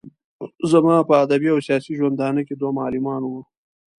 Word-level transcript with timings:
زما 0.71 0.95
په 1.09 1.13
ادبي 1.23 1.49
او 1.51 1.59
سياسي 1.67 1.91
ژوندانه 1.99 2.41
کې 2.47 2.55
دوه 2.55 2.71
معلمان 2.79 3.21
وو. 3.25 3.41